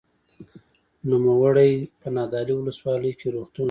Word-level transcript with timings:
نوموړی 1.09 1.71
په 2.01 2.07
نادعلي 2.15 2.53
ولسوالۍ 2.55 3.11
کې 3.19 3.27
روغتون 3.33 3.55
لري. 3.55 3.59